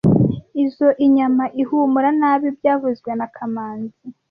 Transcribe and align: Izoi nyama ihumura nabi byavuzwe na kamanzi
Izoi 0.63 1.03
nyama 1.17 1.43
ihumura 1.61 2.09
nabi 2.19 2.47
byavuzwe 2.57 3.09
na 3.19 3.27
kamanzi 3.35 4.01